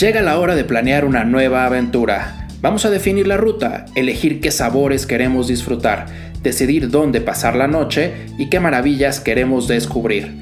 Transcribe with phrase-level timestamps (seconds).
[0.00, 2.46] Llega la hora de planear una nueva aventura.
[2.62, 6.06] Vamos a definir la ruta, elegir qué sabores queremos disfrutar,
[6.42, 10.32] decidir dónde pasar la noche y qué maravillas queremos descubrir.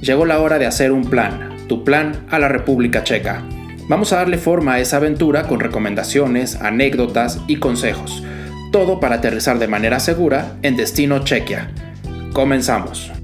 [0.00, 3.42] Llegó la hora de hacer un plan, tu plan a la República Checa.
[3.88, 8.22] Vamos a darle forma a esa aventura con recomendaciones, anécdotas y consejos.
[8.70, 11.72] Todo para aterrizar de manera segura en Destino Chequia.
[12.32, 13.17] Comenzamos.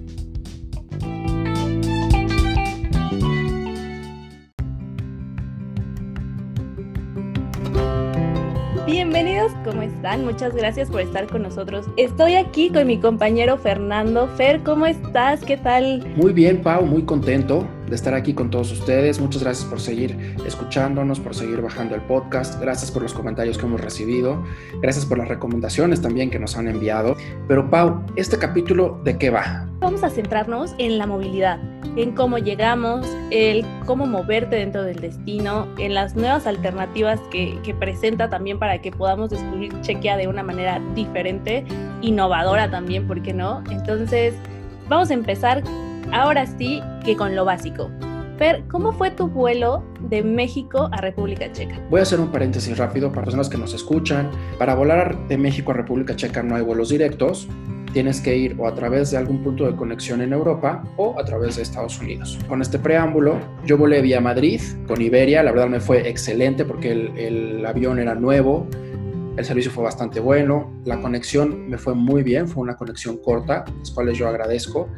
[9.64, 10.24] ¿Cómo están?
[10.24, 11.86] Muchas gracias por estar con nosotros.
[11.96, 14.28] Estoy aquí con mi compañero Fernando.
[14.36, 15.44] Fer, ¿cómo estás?
[15.44, 16.04] ¿Qué tal?
[16.16, 19.20] Muy bien, Pau, muy contento de estar aquí con todos ustedes.
[19.20, 22.60] Muchas gracias por seguir escuchándonos, por seguir bajando el podcast.
[22.60, 24.42] Gracias por los comentarios que hemos recibido.
[24.80, 27.16] Gracias por las recomendaciones también que nos han enviado.
[27.48, 29.68] Pero Pau, ¿este capítulo de qué va?
[29.80, 31.58] Vamos a centrarnos en la movilidad,
[31.96, 37.74] en cómo llegamos, el cómo moverte dentro del destino, en las nuevas alternativas que, que
[37.74, 41.64] presenta también para que podamos descubrir Chequia de una manera diferente,
[42.00, 43.62] innovadora también, ¿por qué no?
[43.70, 44.34] Entonces,
[44.88, 45.62] vamos a empezar
[46.12, 47.90] ahora sí que con lo básico.
[48.38, 51.80] Fer, ¿cómo fue tu vuelo de México a República Checa?
[51.88, 54.28] Voy a hacer un paréntesis rápido para personas que nos escuchan.
[54.58, 57.48] Para volar de México a República Checa no hay vuelos directos.
[57.92, 61.24] Tienes que ir o a través de algún punto de conexión en Europa o a
[61.24, 62.36] través de Estados Unidos.
[62.48, 65.44] Con este preámbulo, yo volé vía Madrid con Iberia.
[65.44, 68.66] La verdad me fue excelente porque el, el avión era nuevo
[69.36, 73.64] el servicio fue bastante bueno, la conexión me fue muy bien, fue una conexión corta,
[73.78, 74.88] las cuales yo agradezco.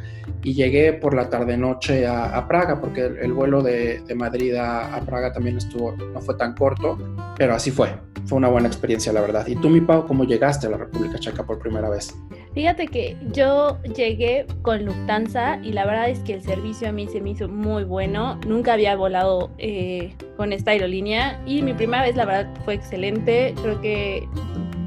[0.43, 5.57] Y llegué por la tarde-noche a, Praga, porque el, vuelo de, Madrid a, Praga también
[5.57, 6.99] estuvo, no fue tan corto,
[7.37, 7.95] pero así fue.
[8.27, 9.47] Fue una buena experiencia, la verdad.
[9.47, 12.15] ¿Y tú, mi Pau, cómo llegaste a la República Checa por primera vez?
[12.57, 17.07] Fíjate que yo llegué con Lufthansa y la verdad es que el servicio a mí
[17.07, 18.41] se me hizo muy bueno.
[18.47, 23.55] Nunca había volado eh, con esta aerolínea y mi primera vez, la verdad, fue excelente.
[23.61, 24.27] Creo que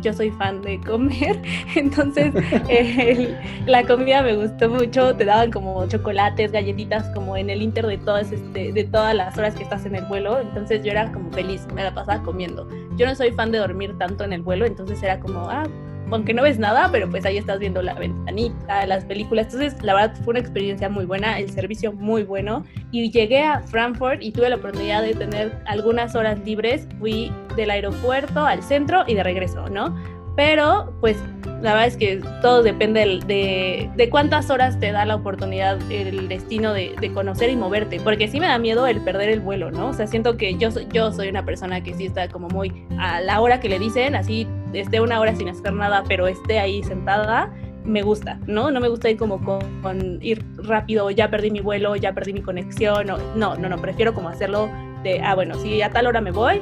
[0.01, 1.39] yo soy fan de comer,
[1.75, 2.33] entonces
[3.67, 7.99] la comida me gustó mucho, te daban como chocolates, galletitas como en el inter de
[7.99, 11.29] todas, este, de todas las horas que estás en el vuelo, entonces yo era como
[11.31, 12.67] feliz, me la pasaba comiendo.
[12.95, 15.67] Yo no soy fan de dormir tanto en el vuelo, entonces era como, ah,
[16.11, 19.53] aunque no ves nada, pero pues ahí estás viendo la ventanita, las películas.
[19.53, 22.65] Entonces, la verdad fue una experiencia muy buena, el servicio muy bueno.
[22.91, 26.87] Y llegué a Frankfurt y tuve la oportunidad de tener algunas horas libres.
[26.99, 29.95] Fui del aeropuerto al centro y de regreso, ¿no?
[30.35, 31.17] Pero, pues,
[31.61, 36.29] la verdad es que todo depende de, de, cuántas horas te da la oportunidad, el
[36.29, 37.99] destino de, de, conocer y moverte.
[37.99, 39.89] Porque sí me da miedo el perder el vuelo, ¿no?
[39.89, 43.19] O sea, siento que yo, yo soy una persona que sí está como muy a
[43.19, 46.83] la hora que le dicen, así esté una hora sin hacer nada, pero esté ahí
[46.83, 47.51] sentada,
[47.85, 48.71] me gusta, ¿no?
[48.71, 52.41] No me gusta ir como con, ir rápido, ya perdí mi vuelo, ya perdí mi
[52.41, 54.69] conexión, no, no, no, prefiero como hacerlo
[55.03, 56.61] de, ah, bueno, si a tal hora me voy,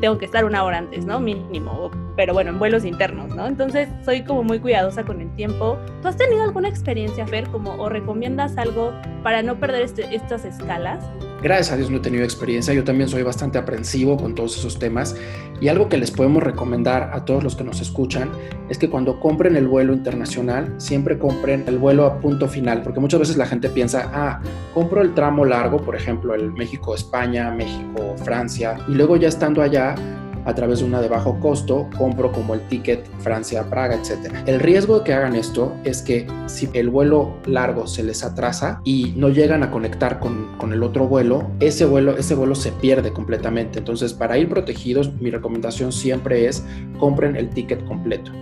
[0.00, 1.20] tengo que estar una hora antes, ¿no?
[1.20, 3.46] Mínimo, pero bueno, en vuelos internos, ¿no?
[3.46, 5.78] Entonces soy como muy cuidadosa con el tiempo.
[6.02, 10.44] ¿Tú has tenido alguna experiencia, Fer, como o recomiendas algo para no perder este, estas
[10.44, 11.04] escalas?
[11.44, 14.78] Gracias a Dios no he tenido experiencia, yo también soy bastante aprensivo con todos esos
[14.78, 15.14] temas.
[15.60, 18.30] Y algo que les podemos recomendar a todos los que nos escuchan
[18.70, 22.98] es que cuando compren el vuelo internacional, siempre compren el vuelo a punto final, porque
[22.98, 24.40] muchas veces la gente piensa, ah,
[24.72, 29.96] compro el tramo largo, por ejemplo, el México-España, México-Francia, y luego ya estando allá,
[30.44, 34.32] a través de una de bajo costo, compro como el ticket Francia-Praga, etc.
[34.46, 38.80] El riesgo de que hagan esto es que si el vuelo largo se les atrasa
[38.84, 42.72] y no llegan a conectar con, con el otro vuelo, ese vuelo, ese vuelo se
[42.72, 43.78] pierde completamente.
[43.78, 46.64] Entonces, para ir protegidos, mi recomendación siempre es
[46.98, 48.32] compren el ticket completo.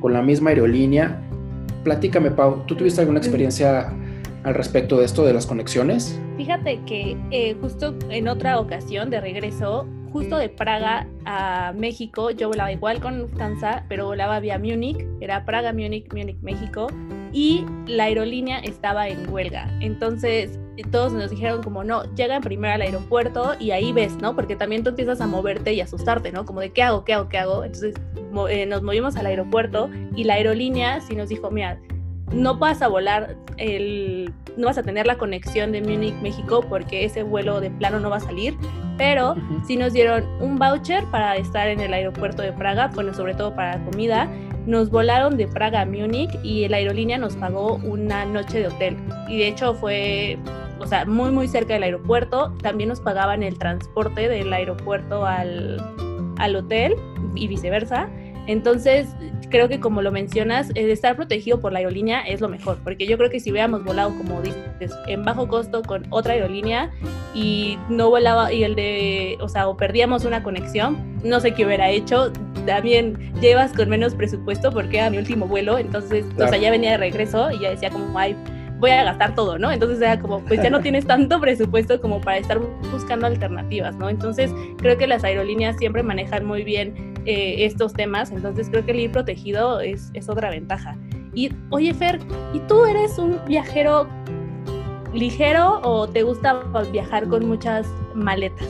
[0.00, 1.20] Con la misma aerolínea,
[1.84, 3.92] platícame, Pau, ¿tú tuviste alguna experiencia
[4.44, 6.20] al respecto de esto, de las conexiones?
[6.36, 12.48] Fíjate que eh, justo en otra ocasión de regreso justo de Praga a México, yo
[12.48, 16.86] volaba igual con Lufthansa, pero volaba vía Múnich, era Praga, Múnich, Múnich, México,
[17.32, 19.68] y la aerolínea estaba en huelga.
[19.82, 20.58] Entonces,
[20.90, 24.34] todos nos dijeron como, no, llegan primero al aeropuerto y ahí ves, ¿no?
[24.34, 26.46] Porque también tú empiezas a moverte y asustarte, ¿no?
[26.46, 27.04] Como de, ¿qué hago?
[27.04, 27.28] ¿Qué hago?
[27.28, 27.62] ¿Qué hago?
[27.62, 27.94] Entonces,
[28.48, 31.78] eh, nos movimos al aeropuerto y la aerolínea sí nos dijo, mira,
[32.32, 37.04] no vas a volar el, no vas a tener la conexión de Múnich, México, porque
[37.04, 38.56] ese vuelo de plano no va a salir,
[38.96, 39.36] pero
[39.66, 43.54] sí nos dieron un voucher para estar en el aeropuerto de Praga, bueno, sobre todo
[43.54, 44.28] para la comida.
[44.66, 48.96] Nos volaron de Praga a Múnich y la aerolínea nos pagó una noche de hotel.
[49.28, 50.38] Y de hecho fue,
[50.80, 52.52] o sea, muy, muy cerca del aeropuerto.
[52.62, 55.80] También nos pagaban el transporte del aeropuerto al,
[56.38, 56.96] al hotel
[57.36, 58.08] y viceversa.
[58.46, 59.08] Entonces,
[59.50, 63.06] creo que como lo mencionas, el estar protegido por la aerolínea es lo mejor, porque
[63.06, 66.90] yo creo que si hubiéramos volado, como dices, en bajo costo con otra aerolínea
[67.34, 71.66] y no volaba, y el de, o sea, o perdíamos una conexión, no sé qué
[71.66, 72.32] hubiera hecho.
[72.66, 76.92] También llevas con menos presupuesto porque era mi último vuelo, entonces, o sea, ya venía
[76.92, 78.36] de regreso y ya decía como, ay,
[78.78, 79.70] voy a gastar todo, ¿no?
[79.70, 82.58] Entonces era como, pues ya no tienes tanto presupuesto como para estar
[82.92, 84.08] buscando alternativas, ¿no?
[84.08, 88.92] Entonces creo que las aerolíneas siempre manejan muy bien eh, estos temas, entonces creo que
[88.92, 90.96] el ir protegido es, es otra ventaja.
[91.34, 92.18] Y oye Fer,
[92.54, 94.08] ¿y tú eres un viajero
[95.12, 96.62] ligero o te gusta
[96.92, 98.68] viajar con muchas maletas?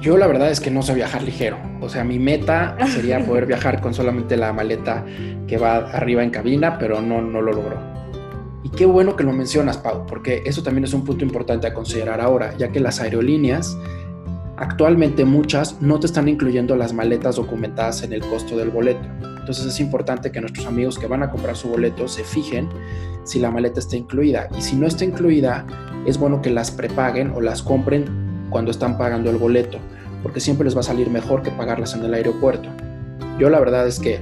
[0.00, 1.58] Yo la verdad es que no sé viajar ligero.
[1.80, 5.04] O sea, mi meta sería poder viajar con solamente la maleta
[5.46, 7.78] que va arriba en cabina, pero no, no lo logro.
[8.62, 11.74] Y qué bueno que lo mencionas, Pau, porque eso también es un punto importante a
[11.74, 13.76] considerar ahora, ya que las aerolíneas,
[14.60, 19.00] actualmente muchas, no te están incluyendo las maletas documentadas en el costo del boleto.
[19.40, 22.68] Entonces es importante que nuestros amigos que van a comprar su boleto se fijen
[23.24, 24.48] si la maleta está incluida.
[24.56, 25.66] Y si no está incluida,
[26.06, 28.04] es bueno que las prepaguen o las compren
[28.50, 29.78] cuando están pagando el boleto,
[30.22, 32.68] porque siempre les va a salir mejor que pagarlas en el aeropuerto.
[33.38, 34.20] Yo la verdad es que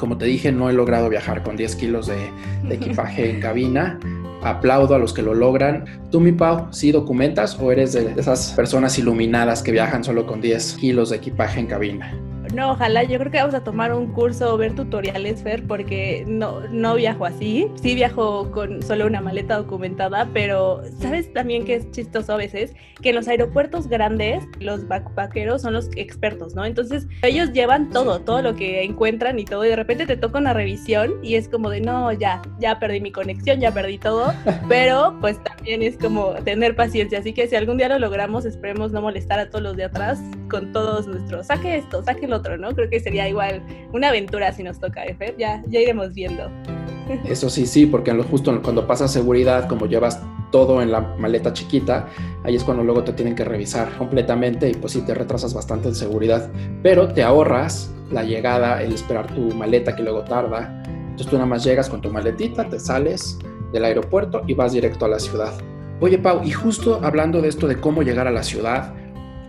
[0.00, 2.30] como te dije, no he logrado viajar con 10 kilos de,
[2.74, 4.00] equipaje en cabina.
[4.42, 5.84] Aplaudo a los que lo logran.
[6.10, 10.40] ¿Tú, mi Pau, sí documentas o eres de esas personas iluminadas que viajan solo con
[10.40, 12.29] 10 kilos de equipaje en cabina?
[12.54, 16.24] No, ojalá, yo creo que vamos a tomar un curso o ver tutoriales, Fer, porque
[16.26, 17.70] no, no viajo así.
[17.80, 22.74] Sí viajo con solo una maleta documentada, pero ¿sabes también que es chistoso a veces?
[23.00, 26.64] Que en los aeropuertos grandes, los backpackeros son los expertos, ¿no?
[26.64, 30.38] Entonces, ellos llevan todo, todo lo que encuentran y todo, y de repente te toca
[30.38, 34.34] una revisión y es como de, no, ya, ya perdí mi conexión, ya perdí todo,
[34.68, 37.20] pero pues también es como tener paciencia.
[37.20, 40.20] Así que si algún día lo logramos, esperemos no molestar a todos los de atrás
[40.50, 42.74] con todos nuestros, saque esto, saque lo ¿no?
[42.74, 45.34] Creo que sería igual una aventura si nos toca, F.
[45.38, 46.50] Ya, ya iremos viendo.
[47.24, 50.20] Eso sí, sí, porque justo cuando pasa seguridad, como llevas
[50.50, 52.08] todo en la maleta chiquita,
[52.44, 55.88] ahí es cuando luego te tienen que revisar completamente y pues sí te retrasas bastante
[55.88, 56.50] en seguridad,
[56.82, 60.82] pero te ahorras la llegada, el esperar tu maleta que luego tarda.
[60.86, 63.38] Entonces tú nada más llegas con tu maletita, te sales
[63.72, 65.52] del aeropuerto y vas directo a la ciudad.
[66.00, 68.94] Oye Pau, y justo hablando de esto de cómo llegar a la ciudad,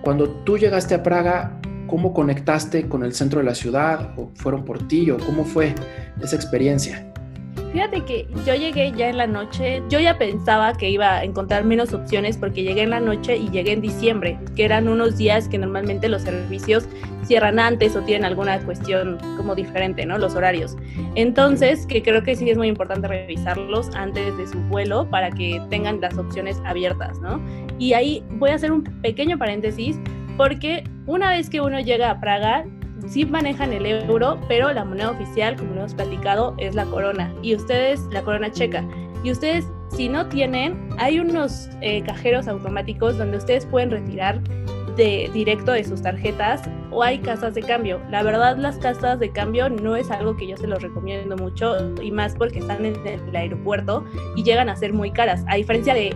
[0.02, 1.61] cuando tú llegaste a Praga,
[1.92, 4.18] ¿Cómo conectaste con el centro de la ciudad?
[4.18, 5.12] ¿O fueron por ti?
[5.12, 5.76] ¿O cómo fue
[6.22, 7.06] esa experiencia?
[7.74, 11.66] Fíjate que yo llegué ya en la noche, yo ya pensaba que iba a encontrar
[11.66, 15.50] menos opciones porque llegué en la noche y llegué en diciembre, que eran unos días
[15.50, 16.88] que normalmente los servicios
[17.24, 20.18] cierran antes o tienen alguna cuestión como diferente, ¿no?
[20.18, 20.78] Los horarios.
[21.16, 25.62] Entonces, que creo que sí es muy importante revisarlos antes de su vuelo para que
[25.70, 27.42] tengan las opciones abiertas, ¿no?
[27.80, 29.98] Y ahí voy a hacer un pequeño paréntesis
[30.38, 32.66] porque una vez que uno llega a Praga,
[33.08, 37.34] sí manejan el euro, pero la moneda oficial, como lo hemos platicado, es la corona.
[37.42, 38.86] Y ustedes, la corona checa.
[39.24, 44.42] Y ustedes, si no tienen, hay unos eh, cajeros automáticos donde ustedes pueden retirar
[44.96, 46.62] de directo de sus tarjetas
[46.92, 48.02] o hay casas de cambio.
[48.10, 51.76] La verdad, las casas de cambio no es algo que yo se los recomiendo mucho
[52.02, 54.04] y más porque están en el aeropuerto
[54.36, 55.46] y llegan a ser muy caras.
[55.48, 56.16] A diferencia de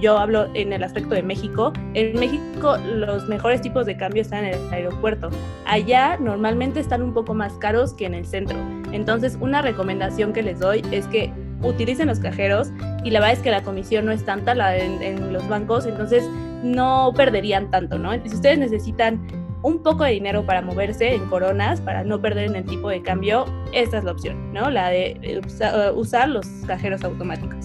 [0.00, 4.44] yo hablo en el aspecto de México, en México los mejores tipos de cambio están
[4.44, 5.30] en el aeropuerto.
[5.66, 8.58] Allá normalmente están un poco más caros que en el centro.
[8.92, 11.32] Entonces, una recomendación que les doy es que
[11.62, 12.70] utilicen los cajeros
[13.04, 16.24] y la verdad es que la comisión no es tanta en, en los bancos, entonces
[16.62, 18.12] no perderían tanto, ¿no?
[18.12, 19.26] Si ustedes necesitan
[19.62, 23.02] un poco de dinero para moverse en coronas, para no perder en el tipo de
[23.02, 24.70] cambio, esta es la opción, ¿no?
[24.70, 25.42] La de
[25.94, 27.57] usar los cajeros automáticos.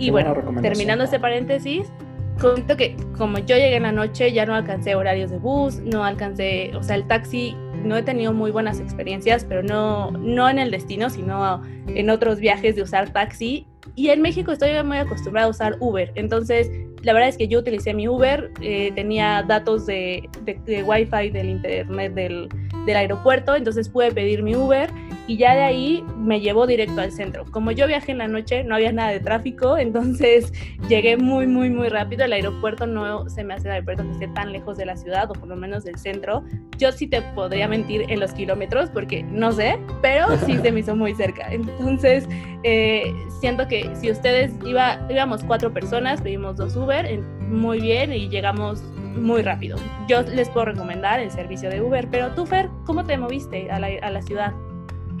[0.00, 1.92] Y bueno, terminando este paréntesis,
[2.40, 6.04] comento que como yo llegué en la noche, ya no alcancé horarios de bus, no
[6.04, 7.54] alcancé, o sea, el taxi,
[7.84, 12.40] no he tenido muy buenas experiencias, pero no, no en el destino, sino en otros
[12.40, 13.66] viajes de usar taxi.
[13.94, 16.70] Y en México estoy muy acostumbrada a usar Uber, entonces
[17.02, 21.30] la verdad es que yo utilicé mi Uber, eh, tenía datos de, de, de Wi-Fi
[21.30, 22.48] del internet del,
[22.86, 24.90] del aeropuerto, entonces pude pedir mi Uber
[25.30, 27.44] y ya de ahí me llevó directo al centro.
[27.52, 30.52] Como yo viajé en la noche, no había nada de tráfico, entonces
[30.88, 32.24] llegué muy, muy, muy rápido.
[32.24, 35.30] El aeropuerto no se me hace el aeropuerto que esté tan lejos de la ciudad
[35.30, 36.42] o por lo menos del centro.
[36.78, 40.80] Yo sí te podría mentir en los kilómetros porque no sé, pero sí se me
[40.80, 41.46] hizo muy cerca.
[41.48, 42.28] Entonces,
[42.64, 48.28] eh, siento que si ustedes iba, íbamos cuatro personas, pedimos dos Uber, muy bien y
[48.28, 48.82] llegamos
[49.14, 49.78] muy rápido.
[50.08, 53.78] Yo les puedo recomendar el servicio de Uber, pero tú, Fer, ¿cómo te moviste a
[53.78, 54.52] la, a la ciudad?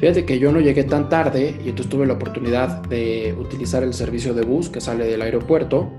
[0.00, 3.92] Fíjate que yo no llegué tan tarde y entonces tuve la oportunidad de utilizar el
[3.92, 5.90] servicio de bus que sale del aeropuerto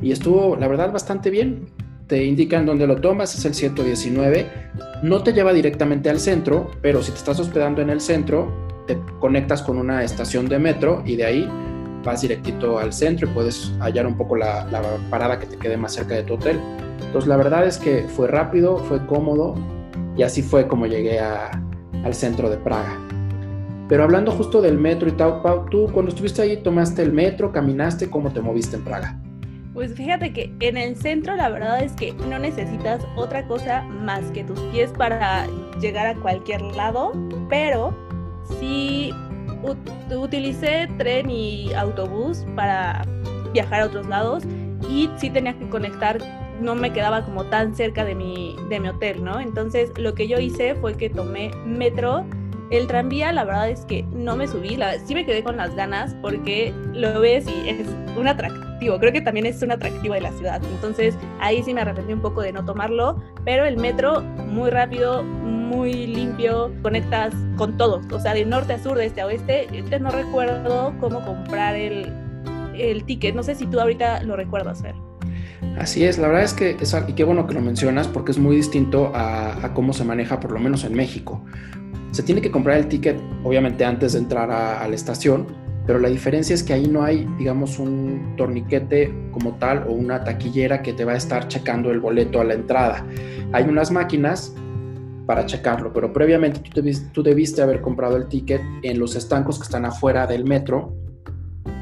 [0.00, 1.66] y estuvo, la verdad, bastante bien.
[2.06, 4.46] Te indican dónde lo tomas, es el 119.
[5.02, 8.52] No te lleva directamente al centro, pero si te estás hospedando en el centro,
[8.86, 11.48] te conectas con una estación de metro y de ahí
[12.04, 14.66] vas directito al centro y puedes hallar un poco la,
[15.10, 16.60] parada que te quede más cerca de tu hotel.
[17.00, 19.56] Entonces la verdad es que fue rápido, fue cómodo
[20.16, 23.11] y así fue como llegué al centro de Praga.
[23.92, 27.52] Pero hablando justo del metro y tal, Pau, tú cuando estuviste ahí tomaste el metro,
[27.52, 29.20] caminaste, ¿cómo te moviste en Praga?
[29.74, 34.22] Pues fíjate que en el centro la verdad es que no necesitas otra cosa más
[34.30, 35.46] que tus pies para
[35.78, 37.12] llegar a cualquier lado,
[37.50, 37.94] pero
[38.58, 39.12] sí
[40.10, 43.04] utilicé tren y autobús para
[43.52, 44.44] viajar a otros lados
[44.88, 46.16] y sí tenía que conectar,
[46.62, 49.38] no me quedaba como tan cerca de mi, de mi hotel, ¿no?
[49.38, 52.24] Entonces lo que yo hice fue que tomé metro.
[52.72, 55.76] El tranvía, la verdad es que no me subí, la, sí me quedé con las
[55.76, 57.86] ganas porque lo ves y es
[58.18, 60.62] un atractivo, creo que también es un atractivo de la ciudad.
[60.64, 65.22] Entonces ahí sí me arrepentí un poco de no tomarlo, pero el metro muy rápido,
[65.22, 69.68] muy limpio, conectas con todo, o sea, de norte a sur, de este a oeste.
[70.00, 72.10] no recuerdo cómo comprar el,
[72.74, 74.94] el ticket, no sé si tú ahorita lo recuerdas, Fer.
[75.78, 78.38] Así es, la verdad es que, es, y qué bueno que lo mencionas, porque es
[78.38, 81.44] muy distinto a, cómo se maneja, por lo menos en México.
[82.10, 85.46] Se tiene que comprar el ticket, obviamente, antes de entrar a, a la estación,
[85.86, 90.22] pero la diferencia es que ahí no hay, digamos, un torniquete como tal o una
[90.22, 93.04] taquillera que te va a estar checando el boleto a la entrada.
[93.52, 94.54] Hay unas máquinas
[95.26, 96.60] para checarlo, pero previamente
[97.12, 100.94] tú, debiste, haber comprado el ticket en los estancos que están afuera del metro,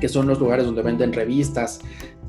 [0.00, 1.80] que son los lugares donde venden revistas,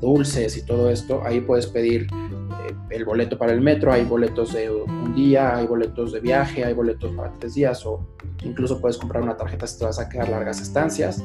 [0.02, 1.22] dulces y todo esto.
[1.24, 5.66] Ahí puedes pedir eh, el boleto para el metro, hay boletos de un día, hay
[5.66, 8.06] boletos de viaje, hay boletos para tres días o
[8.44, 11.24] incluso puedes comprar una tarjeta si te vas a quedar largas estancias.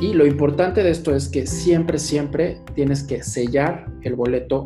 [0.00, 4.64] Y lo importante de esto es que siempre, siempre tienes que sellar el boleto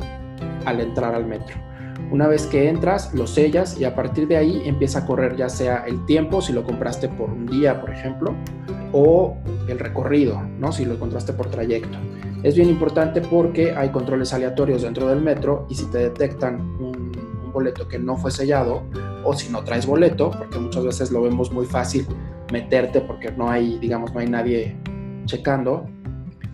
[0.64, 1.56] al entrar al metro.
[2.10, 5.48] Una vez que entras, lo sellas y a partir de ahí empieza a correr ya
[5.48, 8.34] sea el tiempo, si lo compraste por un día, por ejemplo,
[8.92, 9.36] o
[9.68, 10.72] el recorrido, ¿no?
[10.72, 11.98] si lo encontraste por trayecto.
[12.42, 17.10] Es bien importante porque hay controles aleatorios dentro del metro y si te detectan un,
[17.52, 18.84] boleto que no fue sellado
[19.24, 22.06] o si no traes boleto, porque muchas veces lo vemos muy fácil
[22.52, 24.76] meterte porque no hay, digamos, no hay nadie
[25.24, 25.84] checando,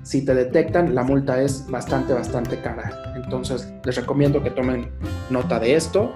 [0.07, 2.93] si te detectan, la multa es bastante, bastante cara.
[3.17, 4.89] Entonces, les recomiendo que tomen
[5.31, 6.15] nota de esto.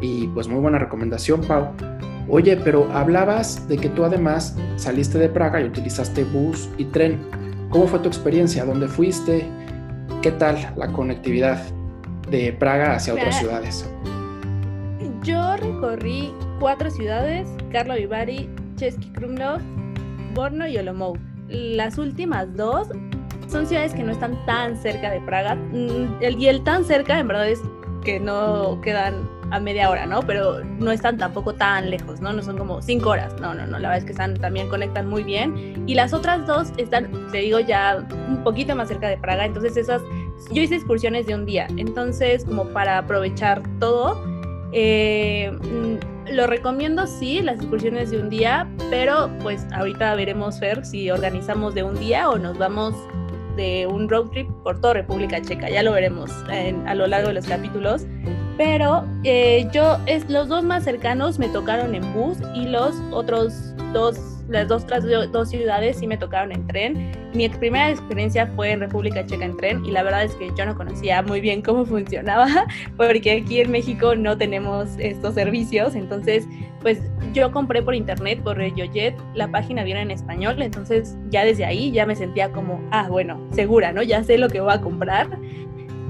[0.00, 1.68] Y pues muy buena recomendación, Pau.
[2.30, 7.20] Oye, pero hablabas de que tú además saliste de Praga y utilizaste bus y tren.
[7.70, 8.64] ¿Cómo fue tu experiencia?
[8.64, 9.46] ¿Dónde fuiste?
[10.22, 11.62] ¿Qué tal la conectividad
[12.30, 13.88] de Praga hacia otras ciudades?
[15.22, 19.60] Yo recorrí cuatro ciudades, Karlovy Vary, Český Krumlov,
[20.34, 21.18] Borno y Olomouc.
[21.48, 22.88] Las últimas dos
[23.48, 25.54] son ciudades que no están tan cerca de Praga.
[25.54, 27.60] Mm, el, y el tan cerca, en verdad, es
[28.02, 30.22] que no quedan a media hora, ¿no?
[30.22, 32.32] Pero no están tampoco tan lejos, ¿no?
[32.32, 35.08] No son como cinco horas, no, no, no, la verdad es que están, también conectan
[35.08, 35.84] muy bien.
[35.86, 39.76] Y las otras dos están, te digo, ya un poquito más cerca de Praga, entonces
[39.76, 40.02] esas,
[40.52, 44.22] yo hice excursiones de un día, entonces como para aprovechar todo,
[44.72, 50.84] eh, mm, lo recomiendo sí, las excursiones de un día, pero pues ahorita veremos, Fer,
[50.84, 52.94] si organizamos de un día o nos vamos
[53.56, 55.68] de un road trip por toda República Checa.
[55.68, 56.30] Ya lo veremos
[56.86, 58.06] a lo largo de los capítulos.
[58.58, 63.72] Pero eh, yo, es, los dos más cercanos me tocaron en bus y los otros
[63.94, 67.12] dos las dos, otras dos ciudades sí me tocaron en tren.
[67.34, 70.64] Mi primera experiencia fue en República Checa en tren y la verdad es que yo
[70.64, 72.48] no conocía muy bien cómo funcionaba
[72.96, 75.94] porque aquí en México no tenemos estos servicios.
[75.94, 76.46] Entonces,
[76.80, 76.98] pues
[77.34, 81.90] yo compré por internet, por RegioJet, la página viene en español, entonces ya desde ahí
[81.92, 84.02] ya me sentía como, ah, bueno, segura, ¿no?
[84.02, 85.28] Ya sé lo que voy a comprar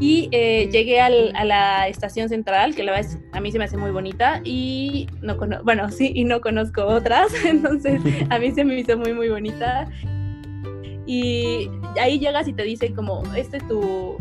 [0.00, 3.76] y eh, llegué a la estación central, que la verdad a mí se me hace
[3.76, 8.00] muy bonita y no conozco, bueno, sí, y no conozco otras, entonces
[8.30, 9.88] a mí se me hizo muy, muy bonita.
[11.06, 14.18] Y ahí llegas y te dicen como, este es tu,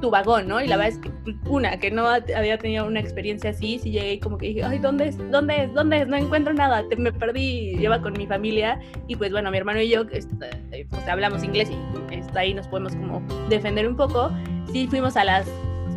[0.00, 0.60] tu vagón, ¿no?
[0.60, 1.10] Y la verdad es que
[1.48, 4.78] una, que no había tenido una experiencia así, sí llegué y como que dije, ay,
[4.78, 5.30] ¿dónde es?
[5.30, 5.74] ¿Dónde es?
[5.74, 6.08] ¿Dónde es?
[6.08, 9.80] No encuentro nada, te, me perdí, lleva con mi familia y pues bueno, mi hermano
[9.80, 14.30] y yo este, pues, hablamos inglés y está ahí nos podemos como defender un poco
[14.72, 15.46] sí fuimos a las,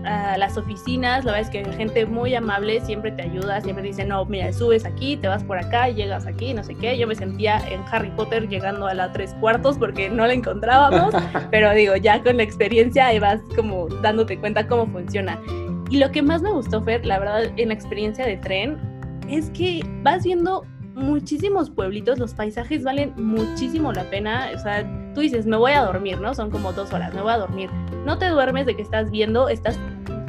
[0.06, 3.84] a las oficinas, la verdad es que hay gente muy amable, siempre te ayuda, siempre
[3.84, 6.98] dice, no, mira, subes aquí, te vas por acá, llegas aquí, no sé qué.
[6.98, 11.14] Yo me sentía en Harry Potter llegando a la tres cuartos porque no la encontrábamos,
[11.52, 15.40] pero digo, ya con la experiencia ahí vas como dándote cuenta cómo funciona.
[15.90, 18.78] Y lo que más me gustó, Fer, la verdad, en la experiencia de tren,
[19.28, 20.66] es que vas viendo
[21.00, 25.82] muchísimos pueblitos, los paisajes valen muchísimo la pena, o sea, tú dices, me voy a
[25.82, 26.34] dormir, ¿no?
[26.34, 27.70] Son como dos horas, me voy a dormir.
[28.06, 29.80] No te duermes de que estás viendo, estás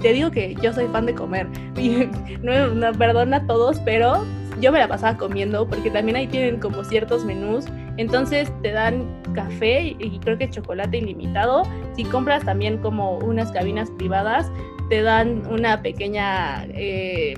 [0.00, 1.46] te digo que yo soy fan de comer.
[1.76, 2.08] Y
[2.42, 4.24] no, no perdona a todos, pero
[4.60, 7.66] yo me la pasaba comiendo porque también ahí tienen como ciertos menús.
[7.96, 11.62] Entonces te dan café y creo que chocolate ilimitado.
[11.96, 14.50] Si compras también como unas cabinas privadas,
[14.88, 16.66] te dan una pequeña...
[16.70, 17.34] Eh,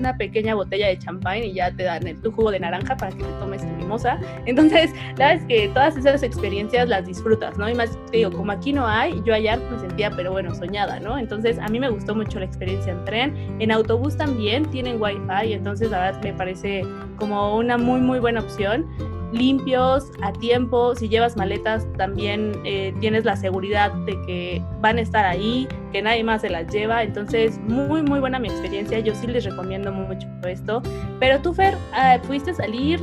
[0.00, 3.12] una pequeña botella de champán y ya te dan el, tu jugo de naranja para
[3.12, 4.18] que te tomes tu mimosa.
[4.46, 7.68] Entonces, la verdad es que todas esas experiencias las disfrutas, ¿no?
[7.68, 10.98] Y más te digo, como aquí no hay, yo allá me sentía, pero bueno, soñada,
[10.98, 11.18] ¿no?
[11.18, 13.56] Entonces, a mí me gustó mucho la experiencia en tren.
[13.60, 16.82] En autobús también tienen wifi, entonces la verdad me parece
[17.16, 18.86] como una muy, muy buena opción
[19.32, 20.94] limpios, a tiempo.
[20.94, 26.02] Si llevas maletas, también eh, tienes la seguridad de que van a estar ahí, que
[26.02, 27.02] nadie más se las lleva.
[27.02, 28.98] Entonces, muy, muy buena mi experiencia.
[29.00, 30.82] Yo sí les recomiendo mucho esto.
[31.18, 33.00] Pero tú, Fer, ah, ¿fuiste a salir?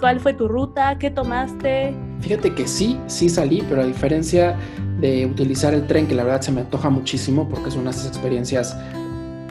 [0.00, 0.98] ¿Cuál fue tu ruta?
[0.98, 1.94] ¿Qué tomaste?
[2.20, 4.56] Fíjate que sí, sí salí, pero a diferencia
[5.00, 7.96] de utilizar el tren, que la verdad se me antoja muchísimo porque es una de
[7.96, 8.76] esas experiencias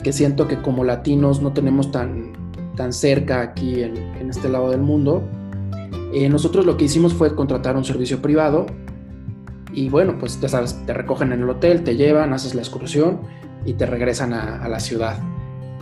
[0.04, 2.34] que siento que como latinos no tenemos tan,
[2.76, 5.24] tan cerca aquí en, en este lado del mundo,
[6.14, 8.68] eh, nosotros lo que hicimos fue contratar un servicio privado
[9.74, 13.22] y bueno, pues ya sabes, te recogen en el hotel, te llevan, haces la excursión
[13.66, 15.18] y te regresan a, la ciudad.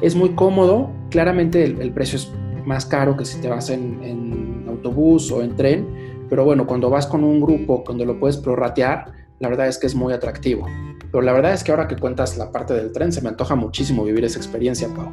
[0.02, 2.32] Es muy cómodo, claramente el, precio es
[2.66, 5.88] más caro que si te vas en, autobús o en tren,
[6.30, 9.88] pero bueno, cuando vas con un grupo, cuando lo puedes prorratear, la verdad es que
[9.88, 10.66] es muy atractivo.
[11.12, 13.56] Pero la verdad es que ahora que cuentas la parte del tren, se me antoja
[13.56, 15.12] muchísimo vivir esa experiencia, Pau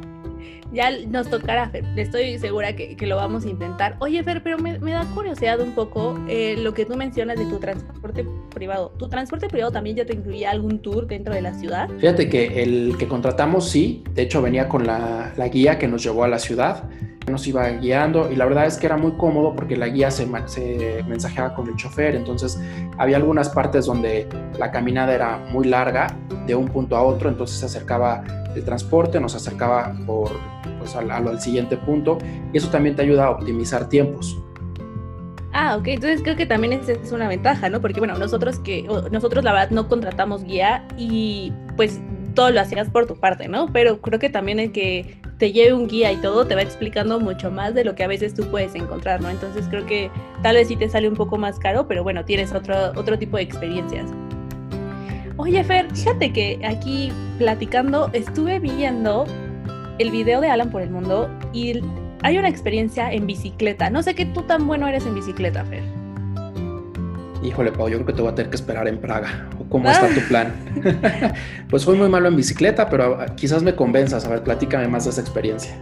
[0.71, 1.83] ya nos tocará, Fer.
[1.95, 3.95] Estoy segura que, lo vamos a intentar.
[3.99, 7.57] Oye, Fer, pero me, da curiosidad un poco eh, lo que tú mencionas de tu
[7.59, 8.91] transporte privado.
[8.97, 11.89] ¿Tu transporte privado también ya te incluía algún tour dentro de la ciudad?
[11.99, 16.23] Fíjate que el que contratamos sí, de hecho venía con la, guía que nos llevó
[16.23, 16.83] a la ciudad
[17.27, 20.27] nos iba guiando y la verdad es que era muy cómodo porque la guía se,
[20.47, 22.59] se, mensajeaba con el chofer, entonces
[22.97, 26.07] había algunas partes donde la caminada era muy larga
[26.47, 28.23] de un punto a otro, entonces se acercaba
[28.55, 30.31] el transporte, nos acercaba por,
[30.79, 32.17] pues, al, al siguiente punto
[32.53, 34.37] y eso también te ayuda a optimizar tiempos.
[35.51, 37.81] Ah, ok, entonces creo que también esa es una ventaja, ¿no?
[37.81, 41.99] Porque bueno, nosotros que nosotros la verdad no contratamos guía y pues
[42.35, 43.67] todo lo hacías por tu parte, ¿no?
[43.73, 47.19] Pero creo que también el que te lleve un guía y todo te va explicando
[47.19, 49.29] mucho más de lo que a veces tú puedes encontrar, ¿no?
[49.29, 50.11] Entonces creo que
[50.43, 53.37] tal vez sí te sale un poco más caro, pero bueno, tienes otro, otro tipo
[53.37, 54.09] de experiencias.
[55.39, 59.25] Oye, Fer, fíjate que aquí platicando estuve viendo
[59.97, 61.79] el video de Alan por el Mundo y
[62.23, 63.89] hay una experiencia en bicicleta.
[63.89, 65.81] No sé qué tú tan bueno eres en bicicleta, Fer.
[67.41, 69.47] Híjole, Pau, yo creo que te voy a tener que esperar en Praga.
[69.69, 70.53] ¿Cómo está tu plan?
[71.69, 74.25] pues fui muy malo en bicicleta, pero quizás me convenzas.
[74.25, 75.73] A ver, platícame más de esa experiencia.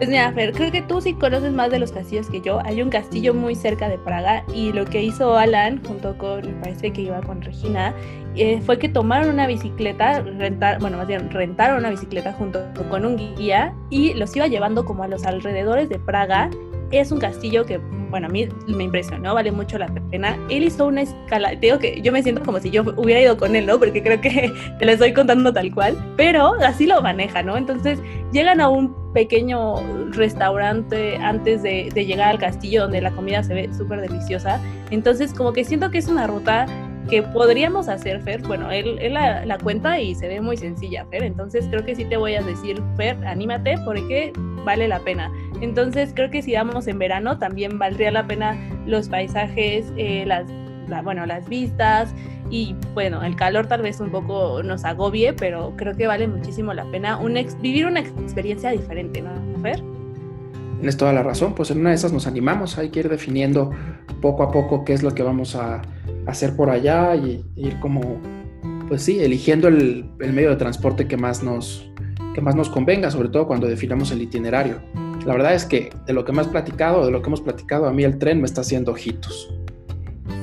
[0.00, 2.58] Pues mira, Fer, creo que tú sí conoces más de los castillos que yo.
[2.64, 6.54] Hay un castillo muy cerca de Praga y lo que hizo Alan, junto con, me
[6.62, 7.94] parece que iba con Regina,
[8.34, 13.04] eh, fue que tomaron una bicicleta, rentar, bueno, más bien rentaron una bicicleta junto con
[13.04, 16.48] un guía y los iba llevando como a los alrededores de Praga.
[16.90, 20.36] Es un castillo que bueno, a mí me impresionó, vale mucho la pena.
[20.50, 23.54] Él hizo una escala, digo que yo me siento como si yo hubiera ido con
[23.56, 23.78] él, ¿no?
[23.78, 27.56] Porque creo que te lo estoy contando tal cual, pero así lo maneja, ¿no?
[27.56, 27.98] Entonces
[28.32, 29.76] llegan a un pequeño
[30.10, 34.60] restaurante antes de, llegar al castillo donde la comida se ve súper deliciosa.
[34.90, 36.66] Entonces como que siento que es una ruta
[37.08, 38.42] que podríamos hacer, Fer.
[38.42, 41.24] Bueno, él, la, la, cuenta y se ve muy sencilla, Fer.
[41.24, 44.32] Entonces creo que sí te voy a decir, Fer, anímate porque
[44.64, 45.30] vale la pena.
[45.60, 50.46] Entonces creo que si vamos en verano también valdría la pena los paisajes, eh, las,
[51.04, 52.14] bueno, las vistas
[52.50, 56.74] y bueno, el calor tal vez un poco nos agobie, pero creo que vale muchísimo
[56.74, 57.18] la pena
[57.60, 59.30] vivir una experiencia diferente, ¿no,
[59.62, 59.82] Fer?
[60.78, 63.70] Tienes toda la razón, pues en una de esas nos animamos, hay que ir definiendo
[64.22, 65.82] poco a poco qué es lo que vamos a
[66.26, 68.18] hacer por allá y ir como,
[68.88, 71.92] pues sí, eligiendo el, el medio de transporte que más nos,
[72.34, 74.80] que más nos convenga, sobre todo cuando definamos el itinerario.
[75.26, 77.92] La verdad es que de lo que más platicado, de lo que hemos platicado, a
[77.92, 79.52] mí el tren me está haciendo ojitos.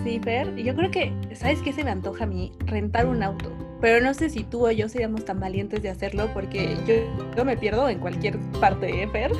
[0.03, 2.51] Sí, Fer, yo creo que, ¿sabes qué se me antoja a mí?
[2.65, 3.51] Rentar un auto.
[3.81, 6.95] Pero no sé si tú o yo seríamos tan valientes de hacerlo porque yo,
[7.35, 9.31] yo me pierdo en cualquier parte, ¿eh, Fer?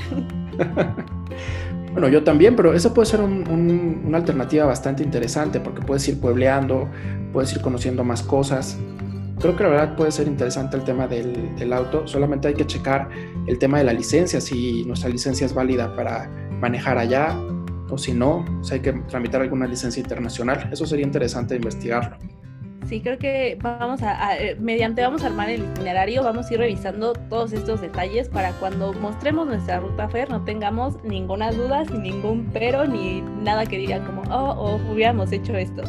[1.91, 6.88] bueno, yo también, pero eso puede ser una alternativa bastante interesante porque puedes ir puebleando,
[7.32, 8.78] puedes ir conociendo más cosas
[9.39, 12.08] creo que la verdad puede ser interesante el tema del, auto.
[12.08, 13.10] Solamente hay que checar
[13.45, 17.36] el tema de la licencia, si nuestra licencia es válida para manejar allá
[17.89, 20.69] o si no, si hay que tramitar alguna licencia internacional.
[20.71, 22.17] Eso sería interesante investigarlo.
[22.88, 26.60] Sí, creo que vamos a, eh, mediante vamos a armar el itinerario, vamos a ir
[26.60, 32.02] revisando todos estos detalles para cuando mostremos nuestra ruta FER no tengamos ninguna duda, sin
[32.02, 35.84] ningún pero, ni nada que diga como, oh, oh, hubiéramos hecho esto.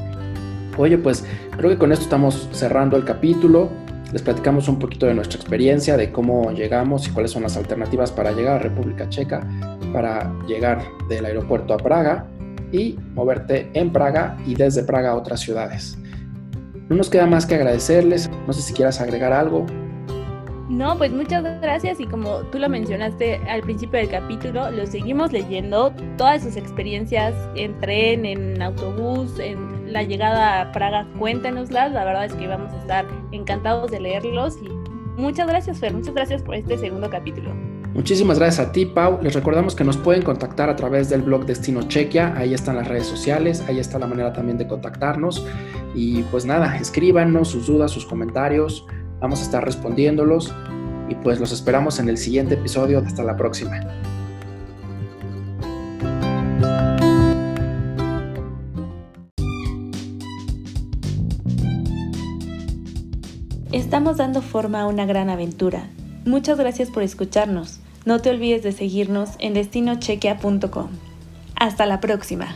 [0.78, 1.24] Oye, pues
[1.56, 3.68] creo que con esto estamos cerrando el capítulo.
[4.12, 8.10] Les platicamos un poquito de nuestra experiencia, de cómo llegamos y cuáles son las alternativas
[8.10, 9.46] para llegar a República Checa,
[9.92, 12.26] para llegar del aeropuerto a Praga
[12.72, 15.98] y moverte en Praga y desde Praga a otras ciudades.
[16.88, 18.30] No nos queda más que agradecerles.
[18.46, 19.66] No sé si quieras agregar algo.
[20.70, 25.32] No, pues muchas gracias y como tú lo mencionaste al principio del capítulo, lo seguimos
[25.32, 32.05] leyendo, todas sus experiencias en tren, en autobús, en la llegada a Praga, cuéntenoslas, la
[32.05, 34.68] verdad es que vamos a estar encantados de leerlos y
[35.20, 37.51] muchas gracias Fer, muchas gracias por este segundo capítulo.
[37.94, 39.18] Muchísimas gracias a ti, Pau.
[39.22, 42.35] Les recordamos que nos pueden contactar a través del blog Destino Chequia.
[42.37, 45.44] Ahí están las redes sociales, ahí está la manera también de contactarnos.
[45.94, 48.87] Y pues nada, escríbanos sus dudas, sus comentarios.
[49.20, 50.55] Vamos a estar respondiéndolos.
[51.09, 53.03] Y pues los esperamos en el siguiente episodio.
[53.05, 53.81] Hasta la próxima.
[63.72, 65.88] Estamos dando forma a una gran aventura
[66.28, 67.81] Muchas gracias por escucharnos.
[68.04, 70.88] No te olvides de seguirnos en destinochequea.com.
[71.57, 72.54] Hasta la próxima.